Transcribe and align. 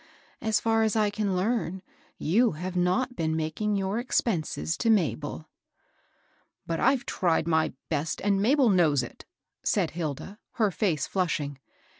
So 0.41 0.51
far 0.53 0.81
as 0.81 0.95
I 0.95 1.11
can 1.11 1.35
learn, 1.35 1.83
yon 2.17 2.53
have 2.53 2.75
not 2.75 3.15
been 3.15 3.35
making 3.35 3.75
your 3.75 3.99
expenses 3.99 4.75
to 4.77 4.89
Ma 4.89 5.13
bel."" 5.13 5.47
But 6.65 6.79
IVe 6.79 7.05
tried 7.05 7.47
my 7.47 7.73
best, 7.87 8.19
and 8.19 8.41
Mabel 8.41 8.69
knows 8.71 9.03
it,'* 9.03 9.25
said 9.63 9.91
Hilda, 9.91 10.39
her 10.53 10.71
face 10.71 11.05
flushing. 11.05 11.59